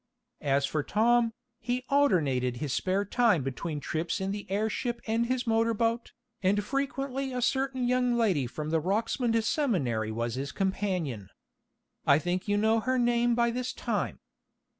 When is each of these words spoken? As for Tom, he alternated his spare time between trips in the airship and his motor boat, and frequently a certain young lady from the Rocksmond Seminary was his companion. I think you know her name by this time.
As 0.41 0.65
for 0.65 0.81
Tom, 0.81 1.31
he 1.59 1.85
alternated 1.91 2.57
his 2.57 2.73
spare 2.73 3.05
time 3.05 3.43
between 3.43 3.79
trips 3.79 4.19
in 4.19 4.31
the 4.31 4.49
airship 4.49 4.99
and 5.05 5.27
his 5.27 5.45
motor 5.45 5.75
boat, 5.75 6.11
and 6.41 6.63
frequently 6.63 7.31
a 7.31 7.39
certain 7.39 7.87
young 7.87 8.17
lady 8.17 8.47
from 8.47 8.71
the 8.71 8.81
Rocksmond 8.81 9.39
Seminary 9.43 10.11
was 10.11 10.33
his 10.33 10.51
companion. 10.51 11.29
I 12.07 12.17
think 12.17 12.47
you 12.47 12.57
know 12.57 12.79
her 12.79 12.97
name 12.97 13.35
by 13.35 13.51
this 13.51 13.73
time. 13.73 14.17